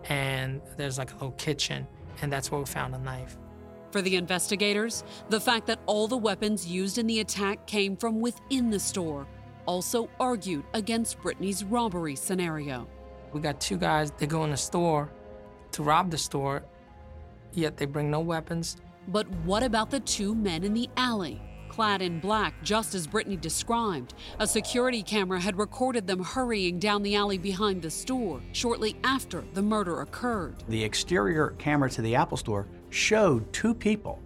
[0.05, 1.87] and there's like a little kitchen,
[2.23, 3.37] and that's where we found a knife.
[3.91, 8.21] For the investigators, the fact that all the weapons used in the attack came from
[8.21, 9.27] within the store
[9.65, 12.87] also argued against Brittany's robbery scenario.
[13.33, 15.11] We got two guys that go in the store
[15.73, 16.63] to rob the store,
[17.53, 18.79] yet they bring no weapons.
[19.09, 21.41] But what about the two men in the alley?
[21.79, 27.05] Clad in black, just as Brittany described, a security camera had recorded them hurrying down
[27.05, 30.57] the alley behind the store shortly after the murder occurred.
[30.69, 34.21] The exterior camera to the Apple store showed two people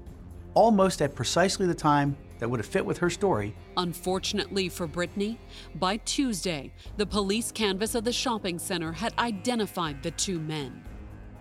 [0.55, 3.55] almost at precisely the time that would have fit with her story.
[3.77, 5.39] Unfortunately for Brittany,
[5.75, 10.83] by Tuesday, the police canvas of the shopping center had identified the two men.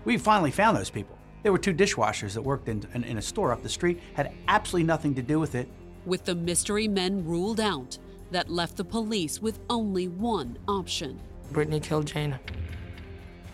[0.04, 1.18] We finally found those people.
[1.44, 4.34] They were two dishwashers that worked in, in, in a store up the street, had
[4.50, 5.70] absolutely nothing to do with it.
[6.06, 7.98] With the mystery men ruled out,
[8.32, 11.20] that left the police with only one option.
[11.52, 12.40] Brittany killed Jayna.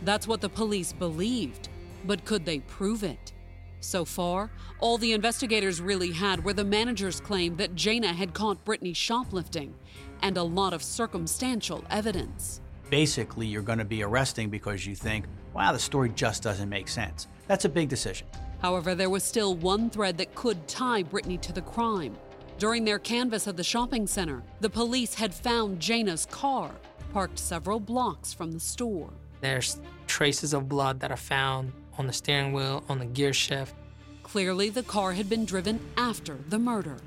[0.03, 1.69] That's what the police believed,
[2.05, 3.33] but could they prove it?
[3.79, 8.63] So far, all the investigators really had were the manager's claim that Jayna had caught
[8.63, 9.73] Brittany shoplifting
[10.21, 12.61] and a lot of circumstantial evidence.
[12.89, 16.87] Basically, you're going to be arresting because you think, wow, the story just doesn't make
[16.87, 17.27] sense.
[17.47, 18.27] That's a big decision.
[18.61, 22.15] However, there was still one thread that could tie Brittany to the crime.
[22.57, 26.71] During their canvass of the shopping center, the police had found Jayna's car
[27.13, 29.11] parked several blocks from the store.
[29.41, 33.75] There's traces of blood that are found on the steering wheel, on the gear shift.
[34.23, 36.97] Clearly, the car had been driven after the murder.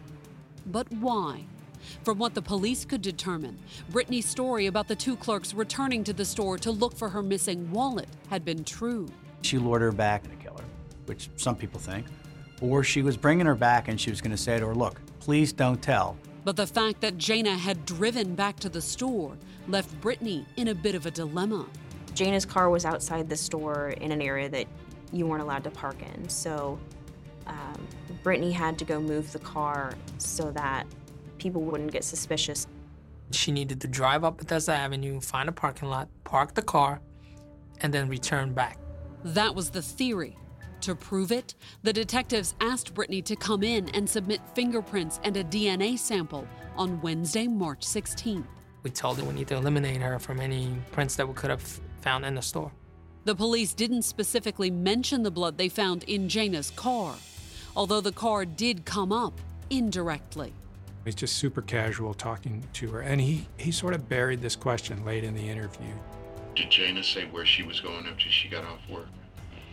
[0.66, 1.44] But why?
[2.04, 3.58] From what the police could determine,
[3.88, 7.68] Brittany's story about the two clerks returning to the store to look for her missing
[7.72, 9.08] wallet had been true.
[9.42, 10.64] She lured her back to kill her,
[11.06, 12.06] which some people think.
[12.60, 15.00] Or she was bringing her back and she was going to say to her, Look,
[15.20, 16.16] please don't tell.
[16.44, 19.36] But the fact that Jayna had driven back to the store
[19.68, 21.66] left Brittany in a bit of a dilemma.
[22.14, 24.66] Jayna's car was outside the store in an area that
[25.12, 26.28] you weren't allowed to park in.
[26.28, 26.78] So
[27.46, 27.86] um,
[28.22, 30.86] Brittany had to go move the car so that
[31.38, 32.66] people wouldn't get suspicious.
[33.32, 37.00] She needed to drive up Bethesda Avenue, find a parking lot, park the car,
[37.80, 38.78] and then return back.
[39.24, 40.36] That was the theory.
[40.82, 45.44] To prove it, the detectives asked Brittany to come in and submit fingerprints and a
[45.44, 48.46] DNA sample on Wednesday, March 16th.
[48.82, 51.80] We told her we need to eliminate her from any prints that we could have
[52.00, 52.72] found in the store.
[53.24, 57.14] The police didn't specifically mention the blood they found in Jayna's car,
[57.76, 59.38] although the car did come up
[59.68, 60.54] indirectly.
[61.04, 65.04] He's just super casual talking to her, and he, he sort of buried this question
[65.04, 65.92] late in the interview.
[66.56, 69.08] Did Jayna say where she was going after she got off work?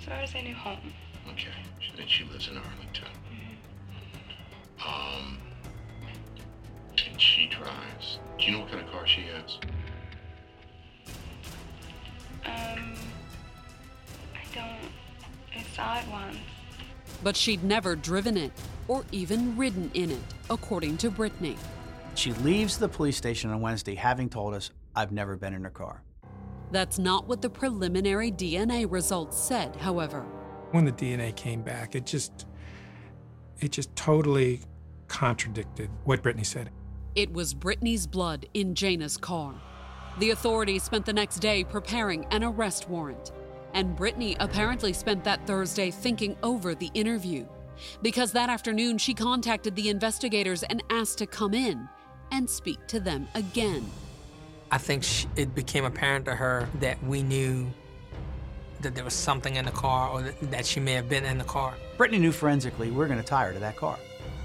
[0.08, 0.78] As far as I knew, home.
[1.32, 1.52] Okay,
[1.98, 3.10] then she lives in Arlington.
[4.80, 4.88] Mm-hmm.
[4.88, 5.38] Um,
[7.06, 8.20] and she drives.
[8.39, 9.58] Do you know what kind of car she has?
[12.46, 12.93] Um,
[14.34, 14.91] I don't.
[15.54, 16.38] I saw it once.
[17.22, 18.54] But she'd never driven it
[18.88, 21.58] or even ridden in it, according to Brittany.
[22.15, 25.70] She leaves the police station on Wednesday having told us, I've never been in her
[25.70, 26.02] car.
[26.72, 30.22] That's not what the preliminary DNA results said, however.
[30.72, 32.46] When the DNA came back, it just
[33.60, 34.62] it just totally
[35.08, 36.70] contradicted what Brittany said.
[37.16, 39.56] It was Brittany's blood in Jayna's car.
[40.20, 43.32] The authorities spent the next day preparing an arrest warrant,
[43.74, 47.46] and Brittany apparently spent that Thursday thinking over the interview.
[48.02, 51.88] Because that afternoon she contacted the investigators and asked to come in
[52.32, 53.86] and speak to them again.
[54.72, 57.68] I think she, it became apparent to her that we knew
[58.82, 61.38] that there was something in the car or that, that she may have been in
[61.38, 61.74] the car.
[61.98, 63.98] Brittany knew forensically we're going to tie her to that car.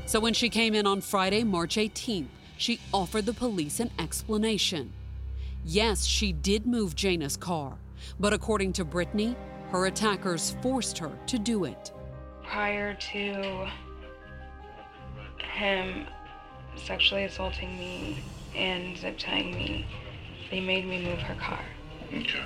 [0.07, 4.93] So when she came in on Friday, March 18th, she offered the police an explanation.
[5.65, 7.77] Yes, she did move Jayna's car,
[8.19, 9.37] but according to Brittany,
[9.71, 11.93] her attackers forced her to do it.
[12.43, 13.69] Prior to
[15.39, 16.07] him
[16.77, 18.23] sexually assaulting me
[18.55, 19.87] and zip tying me,
[20.53, 21.59] they made me move her car.
[22.13, 22.45] Okay.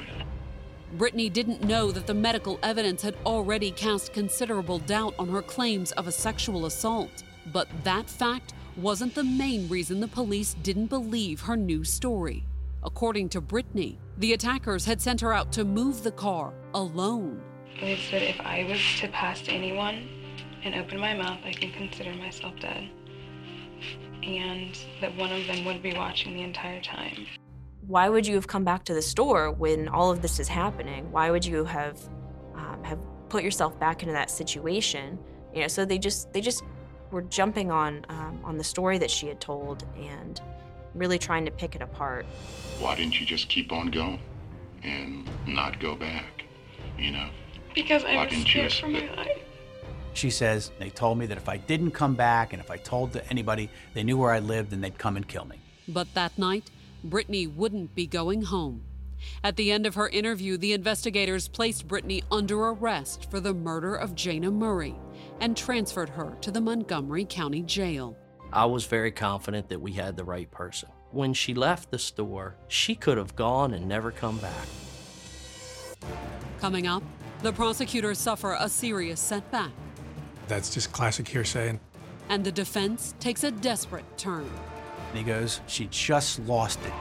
[0.92, 5.90] Brittany didn't know that the medical evidence had already cast considerable doubt on her claims
[5.92, 7.24] of a sexual assault.
[7.52, 12.44] But that fact wasn't the main reason the police didn't believe her new story.
[12.84, 17.42] According to Brittany, the attackers had sent her out to move the car alone.
[17.80, 20.08] They said if I was to pass anyone
[20.62, 22.88] and open my mouth, I can consider myself dead.
[24.22, 27.26] And that one of them would be watching the entire time.
[27.86, 31.10] Why would you have come back to the store when all of this is happening?
[31.12, 32.00] Why would you have
[32.54, 35.18] um, have put yourself back into that situation?
[35.54, 36.64] You know, so they just they just
[37.12, 40.40] were jumping on um, on the story that she had told and
[40.94, 42.26] really trying to pick it apart.
[42.80, 44.18] Why didn't you just keep on going
[44.82, 46.44] and not go back?
[46.98, 47.28] You know?
[47.74, 49.38] Because I Like was in scared juice, for my life.
[50.14, 53.12] She says they told me that if I didn't come back and if I told
[53.12, 55.60] to anybody they knew where I lived, then they'd come and kill me.
[55.86, 56.70] But that night,
[57.10, 58.82] Brittany wouldn't be going home.
[59.42, 63.94] At the end of her interview, the investigators placed Brittany under arrest for the murder
[63.94, 64.94] of Jayna Murray
[65.40, 68.16] and transferred her to the Montgomery County Jail.
[68.52, 70.90] I was very confident that we had the right person.
[71.12, 74.66] When she left the store, she could have gone and never come back.
[76.60, 77.02] Coming up,
[77.42, 79.70] the prosecutors suffer a serious setback,
[80.48, 81.78] That's just classic hearsay.
[82.28, 84.48] and the defense takes a desperate turn.
[85.08, 86.92] And he goes, She just lost it.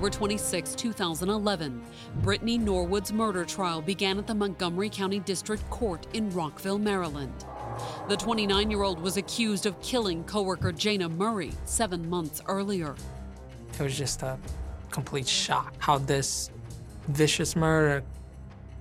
[0.00, 1.82] October 26, 2011,
[2.22, 7.44] Brittany Norwood's murder trial began at the Montgomery County District Court in Rockville, Maryland.
[8.08, 12.94] The 29 year old was accused of killing coworker Jayna Murray seven months earlier.
[13.74, 14.38] It was just a
[14.90, 16.48] complete shock how this
[17.08, 18.02] vicious murder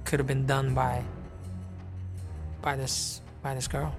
[0.05, 1.03] could have been done by
[2.61, 3.93] by this by this girl.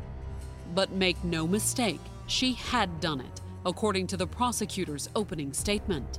[0.75, 6.19] But make no mistake, she had done it, according to the prosecutor's opening statement.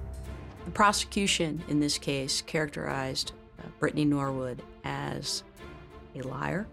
[0.66, 5.43] The prosecution in this case characterized uh, Brittany Norwood as
[6.16, 6.68] a liar,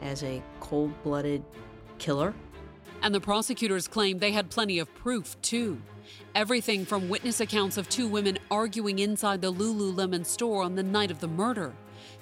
[0.00, 1.42] as a cold blooded
[1.98, 2.34] killer.
[3.02, 5.80] And the prosecutors claimed they had plenty of proof, too.
[6.34, 11.10] Everything from witness accounts of two women arguing inside the Lululemon store on the night
[11.10, 11.72] of the murder,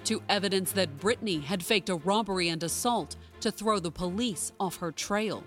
[0.03, 4.77] to evidence that Brittany had faked a robbery and assault to throw the police off
[4.77, 5.43] her trail.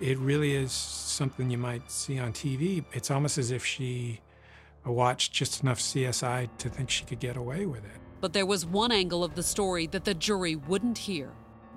[0.00, 2.84] It really is something you might see on TV.
[2.92, 4.20] It's almost as if she
[4.84, 8.00] watched just enough CSI to think she could get away with it.
[8.20, 11.30] But there was one angle of the story that the jury wouldn't hear.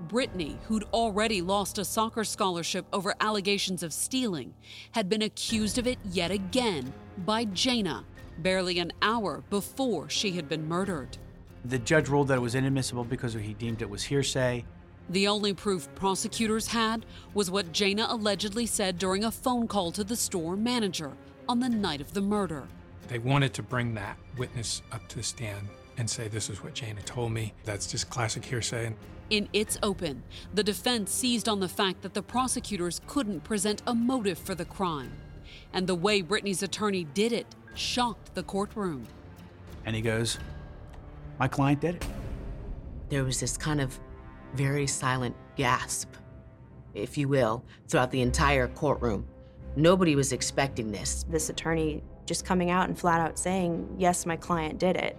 [0.08, 4.54] Brittany, who'd already lost a soccer scholarship over allegations of stealing,
[4.92, 6.94] had been accused of it yet again
[7.26, 8.04] by Jayna,
[8.40, 11.18] barely an hour before she had been murdered.
[11.66, 14.64] The judge ruled that it was inadmissible because he deemed it was hearsay.
[15.10, 20.04] The only proof prosecutors had was what Jayna allegedly said during a phone call to
[20.04, 21.14] the store manager
[21.48, 22.68] on the night of the murder.
[23.08, 26.74] They wanted to bring that witness up to the stand and say, This is what
[26.74, 27.54] Jayna told me.
[27.64, 28.94] That's just classic hearsay.
[29.30, 33.96] In its open, the defense seized on the fact that the prosecutors couldn't present a
[33.96, 35.12] motive for the crime.
[35.72, 39.06] And the way Brittany's attorney did it shocked the courtroom.
[39.86, 40.38] And he goes,
[41.40, 42.08] My client did it.
[43.10, 43.98] There was this kind of
[44.58, 46.10] very silent gasp,
[46.96, 49.26] if you will, throughout the entire courtroom.
[49.76, 51.24] Nobody was expecting this.
[51.30, 55.18] This attorney just coming out and flat out saying, yes, my client did it,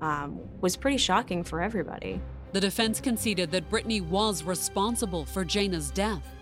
[0.00, 2.20] um, was pretty shocking for everybody.
[2.52, 6.34] The defense conceded that Brittany was responsible for Jayna's death.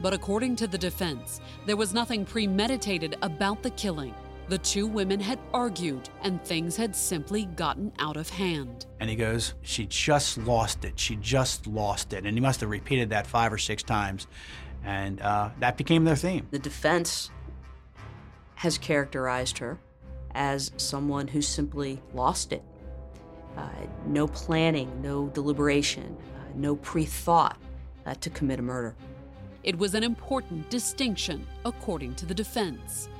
[0.00, 4.14] But according to the defense, there was nothing premeditated about the killing.
[4.48, 8.86] The two women had argued, and things had simply gotten out of hand.
[8.98, 10.98] And he goes, She just lost it.
[10.98, 12.24] She just lost it.
[12.24, 14.26] And he must have repeated that five or six times.
[14.84, 16.46] And uh, that became their theme.
[16.50, 17.30] The defense
[18.54, 19.78] has characterized her
[20.32, 22.62] as someone who simply lost it.
[23.56, 23.68] Uh,
[24.06, 27.58] no planning, no deliberation, uh, no pre thought
[28.06, 28.94] uh, to commit a murder.
[29.62, 33.10] It was an important distinction, according to the defense.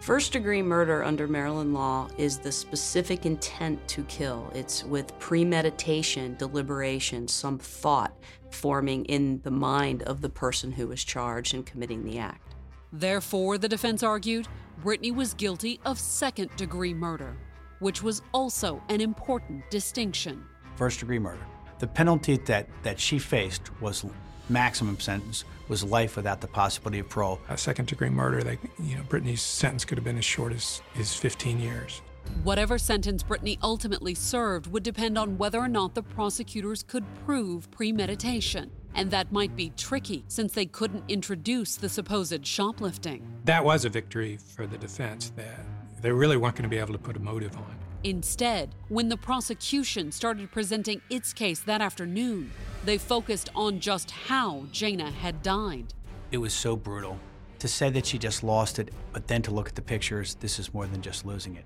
[0.00, 4.50] First degree murder under Maryland law is the specific intent to kill.
[4.54, 8.16] It's with premeditation, deliberation, some thought
[8.50, 12.54] forming in the mind of the person who is charged in committing the act.
[12.94, 14.48] Therefore, the defense argued
[14.82, 17.36] Brittany was guilty of second degree murder,
[17.80, 20.42] which was also an important distinction.
[20.76, 21.44] First degree murder.
[21.78, 24.06] The penalty that, that she faced was
[24.50, 27.40] maximum sentence was life without the possibility of parole.
[27.48, 30.82] A second degree murder, they, you know, Brittany's sentence could have been as short as,
[30.98, 32.02] as 15 years.
[32.42, 37.70] Whatever sentence Brittany ultimately served would depend on whether or not the prosecutors could prove
[37.70, 38.70] premeditation.
[38.94, 43.26] And that might be tricky since they couldn't introduce the supposed shoplifting.
[43.44, 45.64] That was a victory for the defense that
[46.02, 47.76] they really weren't going to be able to put a motive on.
[48.02, 52.50] Instead, when the prosecution started presenting its case that afternoon,
[52.84, 55.92] they focused on just how Jayna had died.
[56.32, 57.18] It was so brutal.
[57.58, 60.58] To say that she just lost it, but then to look at the pictures, this
[60.58, 61.64] is more than just losing it.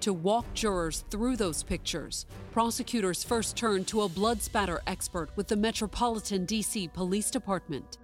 [0.00, 5.48] To walk jurors through those pictures, prosecutors first turned to a blood spatter expert with
[5.48, 7.98] the Metropolitan DC Police Department.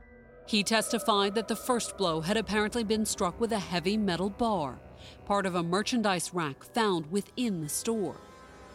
[0.47, 4.81] He testified that the first blow had apparently been struck with a heavy metal bar,
[5.27, 8.17] part of a merchandise rack found within the store.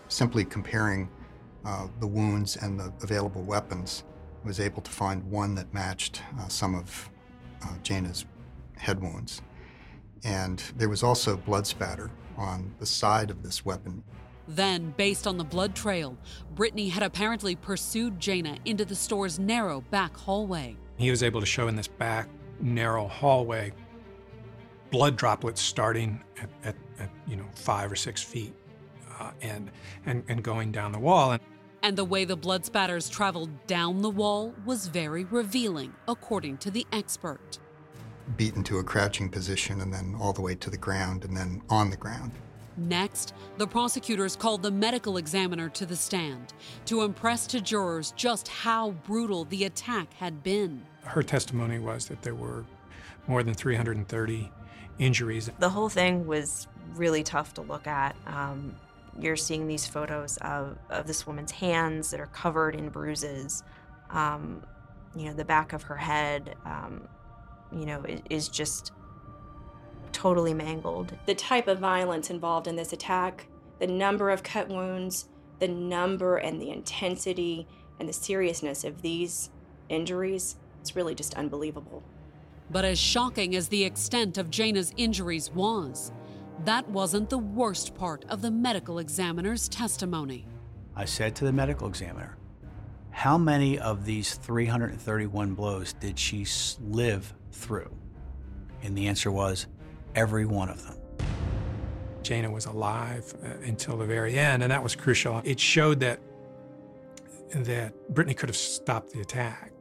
[0.07, 1.09] Simply comparing
[1.65, 4.03] uh, the wounds and the available weapons,
[4.43, 7.09] I was able to find one that matched uh, some of
[7.63, 8.25] uh, Jayna's
[8.77, 9.41] head wounds.
[10.23, 14.03] And there was also blood spatter on the side of this weapon.
[14.47, 16.17] Then, based on the blood trail,
[16.55, 20.75] Brittany had apparently pursued Jayna into the store's narrow back hallway.
[20.97, 22.27] He was able to show in this back
[22.59, 23.71] narrow hallway
[24.91, 28.53] blood droplets starting at, at, at you know five or six feet
[29.19, 29.71] uh, and,
[30.05, 31.31] and and going down the wall.
[31.31, 31.41] And,
[31.81, 36.71] and the way the blood spatters traveled down the wall was very revealing, according to
[36.71, 37.59] the expert.
[38.37, 41.61] Beaten to a crouching position and then all the way to the ground and then
[41.69, 42.31] on the ground.
[42.77, 46.53] Next, the prosecutors called the medical examiner to the stand
[46.85, 50.83] to impress to jurors just how brutal the attack had been.
[51.03, 52.65] Her testimony was that there were
[53.27, 54.51] more than 330
[55.00, 55.50] injuries.
[55.60, 58.16] The whole thing was really tough to look at.
[58.28, 58.76] Um,
[59.20, 63.64] you're seeing these photos of, of this woman's hands that are covered in bruises.
[64.12, 64.64] Um,
[65.16, 67.08] you know, the back of her head, um,
[67.72, 68.91] you know, is, is just
[70.12, 71.18] totally mangled.
[71.26, 73.47] The type of violence involved in this attack,
[73.80, 75.28] the number of cut wounds,
[75.60, 77.68] the number and the intensity
[78.00, 79.50] and the seriousness of these
[79.89, 82.04] injuries, it's really just unbelievable.
[82.72, 86.11] But as shocking as the extent of Jayna's injuries was,
[86.65, 90.45] that wasn't the worst part of the medical examiner's testimony.
[90.95, 92.38] I said to the medical examiner,
[93.11, 96.45] How many of these 331 blows did she
[96.82, 97.95] live through?
[98.84, 99.67] And the answer was
[100.15, 100.97] every one of them.
[102.22, 105.41] Jayna was alive uh, until the very end, and that was crucial.
[105.43, 106.20] It showed that
[107.51, 109.72] that Brittany could have stopped the attack.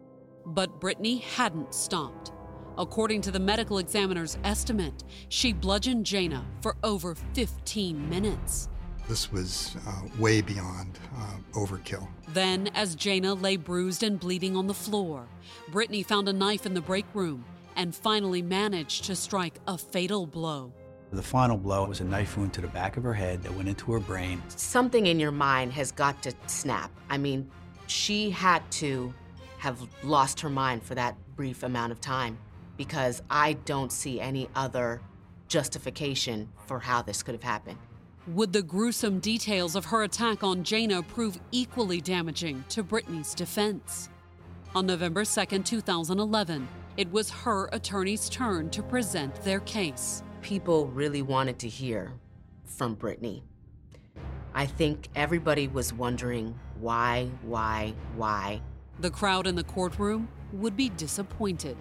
[0.46, 2.32] But Brittany hadn't stopped.
[2.78, 8.68] According to the medical examiner's estimate, she bludgeoned Jayna for over 15 minutes.
[9.08, 12.06] This was uh, way beyond uh, overkill.
[12.28, 15.26] Then, as Jayna lay bruised and bleeding on the floor,
[15.72, 20.24] Brittany found a knife in the break room and finally managed to strike a fatal
[20.24, 20.72] blow.
[21.10, 23.68] The final blow was a knife wound to the back of her head that went
[23.68, 24.40] into her brain.
[24.50, 26.92] Something in your mind has got to snap.
[27.10, 27.50] I mean,
[27.88, 29.12] she had to
[29.56, 32.38] have lost her mind for that brief amount of time
[32.78, 35.02] because I don't see any other
[35.48, 37.76] justification for how this could have happened.
[38.28, 44.08] Would the gruesome details of her attack on Jayna prove equally damaging to Brittany's defense?
[44.74, 50.22] On November 2, 2011, it was her attorney's turn to present their case.
[50.42, 52.12] People really wanted to hear
[52.64, 53.42] from Brittany.
[54.54, 58.60] I think everybody was wondering why, why, why.
[58.98, 61.76] The crowd in the courtroom would be disappointed.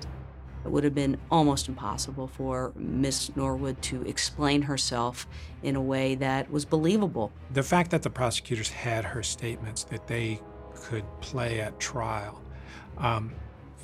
[0.68, 5.26] It would have been almost impossible for Miss Norwood to explain herself
[5.63, 7.32] in a way that was believable.
[7.53, 10.41] The fact that the prosecutors had her statements that they
[10.76, 12.41] could play at trial
[12.97, 13.32] um,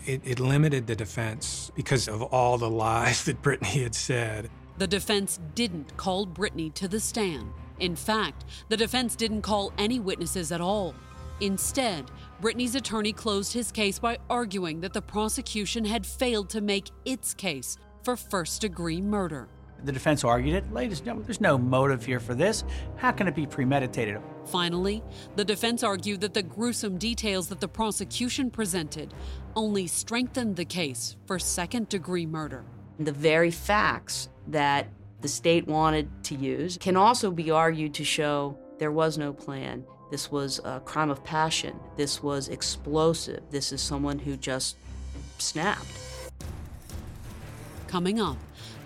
[0.06, 4.50] it, it limited the defense because of all the lies that Brittany had said.
[4.78, 7.52] The defense didn't call Brittany to the stand.
[7.80, 10.96] In fact, the defense didn't call any witnesses at all.
[11.40, 12.12] Instead,
[12.44, 17.34] Brittany's attorney closed his case by arguing that the prosecution had failed to make its
[17.34, 19.48] case for first degree murder.
[19.86, 20.74] The defense argued it.
[20.74, 22.66] Ladies and gentlemen, there's no motive here for this.
[22.98, 24.18] How can it be premeditated?
[24.48, 25.02] Finally,
[25.38, 29.14] the defense argued that the gruesome details that the prosecution presented
[29.56, 32.66] only strengthened the case for second degree murder.
[33.00, 34.90] The very facts that
[35.22, 39.86] the state wanted to use can also be argued to show there was no plan.
[40.14, 41.80] This was a crime of passion.
[41.98, 43.42] This was explosive.
[43.50, 44.78] This is someone who just
[45.40, 45.88] snapped.
[47.88, 48.38] Coming up,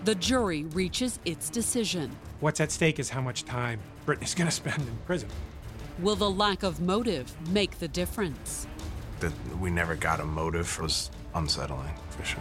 [0.04, 2.16] the jury reaches its decision.
[2.40, 5.28] What's at stake is how much time Brittany's going to spend in prison.
[5.98, 8.66] Will the lack of motive make the difference?
[9.20, 12.40] That we never got a motive was unsettling, for sure.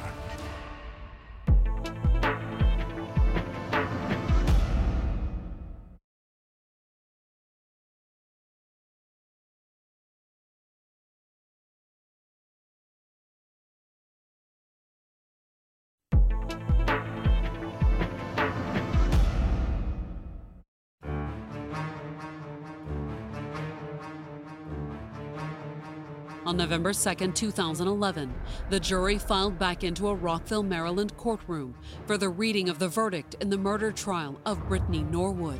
[26.48, 28.34] On November 2, 2011,
[28.70, 31.76] the jury filed back into a Rockville, Maryland courtroom
[32.06, 35.60] for the reading of the verdict in the murder trial of Brittany Norwood.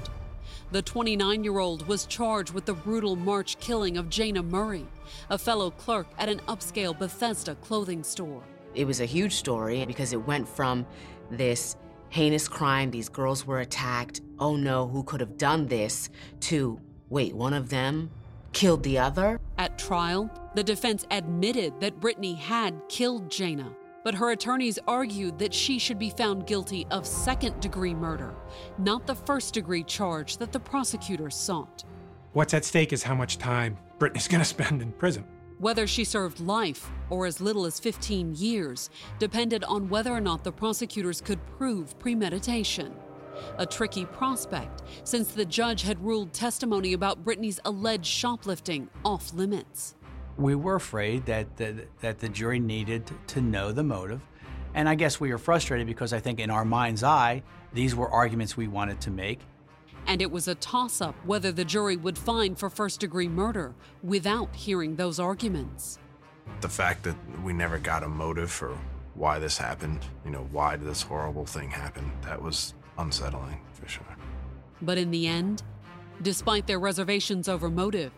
[0.72, 4.88] The 29 year old was charged with the brutal March killing of Jayna Murray,
[5.30, 8.42] a fellow clerk at an upscale Bethesda clothing store.
[8.74, 10.86] It was a huge story because it went from
[11.30, 11.76] this
[12.08, 16.10] heinous crime, these girls were attacked, oh no, who could have done this,
[16.40, 16.80] to
[17.10, 18.10] wait, one of them
[18.58, 19.40] killed the other?
[19.60, 23.72] At trial, the defense admitted that Brittany had killed Jayna,
[24.04, 28.34] but her attorneys argued that she should be found guilty of second degree murder,
[28.80, 31.84] not the first degree charge that the prosecutors sought.
[32.34, 35.24] What's at stake is how much time Brittany's going to spend in prison.
[35.60, 38.90] Whether she served life or as little as 15 years
[39.20, 42.96] depended on whether or not the prosecutors could prove premeditation.
[43.58, 49.96] A tricky prospect, since the judge had ruled testimony about Brittany's alleged shoplifting off limits.
[50.38, 54.22] We were afraid that the, that the jury needed to know the motive.
[54.74, 57.42] And I guess we were frustrated because I think in our mind's eye,
[57.74, 59.40] these were arguments we wanted to make.
[60.06, 63.76] And it was a toss up whether the jury would find for first degree murder
[64.04, 66.00] without hearing those arguments.
[66.62, 68.78] The fact that we never got a motive for
[69.16, 73.88] why this happened, you know, why did this horrible thing happened, that was unsettling for
[73.88, 74.06] sure.
[74.82, 75.64] But in the end,
[76.22, 78.12] despite their reservations over motive,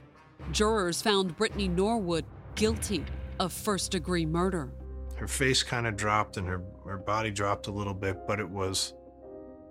[0.51, 2.25] jurors found Brittany Norwood
[2.55, 3.05] guilty
[3.39, 4.69] of first degree murder.
[5.15, 8.49] Her face kind of dropped and her, her body dropped a little bit, but it
[8.49, 8.93] was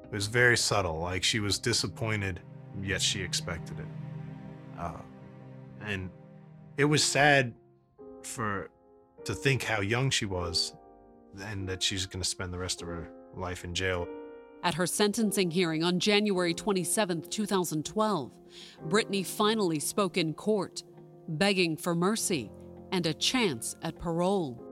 [0.04, 1.00] it was very subtle.
[1.00, 2.40] Like she was disappointed,
[2.82, 3.86] yet she expected it.
[4.78, 4.92] Uh,
[5.84, 6.10] and
[6.78, 7.54] it was sad
[8.22, 8.70] for
[9.24, 10.74] to think how young she was
[11.42, 14.08] and that she's going to spend the rest of her life in jail.
[14.62, 18.32] At her sentencing hearing on January 27, 2012,
[18.86, 20.82] Brittany finally spoke in court,
[21.28, 22.50] begging for mercy
[22.90, 24.62] and a chance at parole.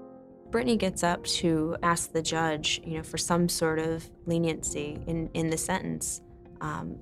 [0.50, 5.28] Brittany gets up to ask the judge, you know, for some sort of leniency in,
[5.34, 6.20] in the sentence.
[6.60, 6.98] Um,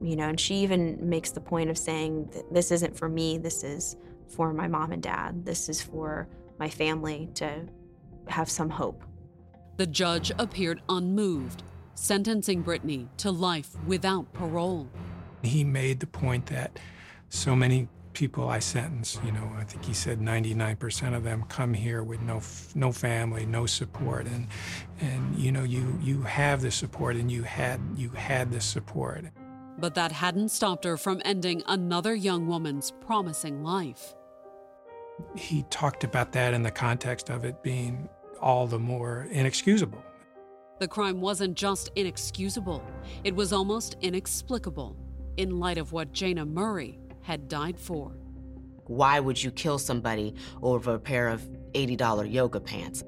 [0.00, 3.38] you know, and she even makes the point of saying that this isn't for me,
[3.38, 3.96] this is
[4.28, 6.28] for my mom and dad, this is for
[6.58, 7.66] my family to
[8.28, 9.04] have some hope.
[9.76, 11.62] The judge appeared unmoved
[11.94, 14.88] sentencing Brittany to life without parole.
[15.42, 16.78] He made the point that
[17.28, 21.74] so many people I sentence, you know, I think he said 99% of them come
[21.74, 22.40] here with no
[22.74, 24.46] no family, no support and
[25.00, 29.24] and you know, you you have the support and you had you had the support.
[29.78, 34.14] But that hadn't stopped her from ending another young woman's promising life.
[35.36, 38.08] He talked about that in the context of it being
[38.40, 40.02] all the more inexcusable.
[40.80, 42.82] The crime wasn't just inexcusable,
[43.22, 44.96] it was almost inexplicable
[45.36, 48.16] in light of what Jayna Murray had died for.
[48.86, 53.04] Why would you kill somebody over a pair of $80 yoga pants?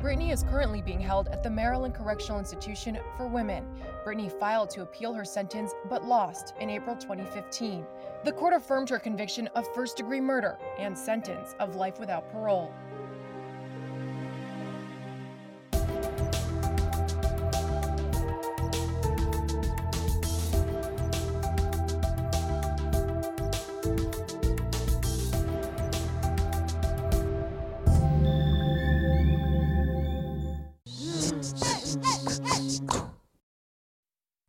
[0.00, 3.64] Brittany is currently being held at the Maryland Correctional Institution for Women.
[4.04, 7.86] Brittany filed to appeal her sentence but lost in April 2015.
[8.24, 12.70] The court affirmed her conviction of first degree murder and sentence of life without parole.